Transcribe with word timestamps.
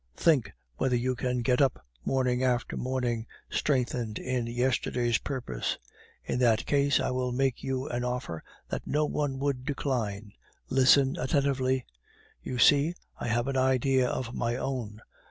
Think 0.17 0.51
whether 0.77 0.95
you 0.95 1.15
can 1.15 1.43
get 1.43 1.61
up 1.61 1.85
morning 2.03 2.43
after 2.43 2.75
morning, 2.75 3.27
strengthened 3.51 4.17
in 4.17 4.47
yesterday's 4.47 5.19
purpose. 5.19 5.77
In 6.23 6.39
that 6.39 6.65
case 6.65 6.99
I 6.99 7.11
will 7.11 7.31
make 7.31 7.61
you 7.61 7.87
an 7.87 8.03
offer 8.03 8.43
that 8.69 8.87
no 8.87 9.05
one 9.05 9.37
would 9.37 9.63
decline. 9.63 10.31
Listen 10.71 11.17
attentively. 11.19 11.85
You 12.41 12.57
see, 12.57 12.95
I 13.19 13.27
have 13.27 13.47
an 13.47 13.57
idea 13.57 14.07
of 14.09 14.33
my 14.33 14.55
own. 14.55 15.03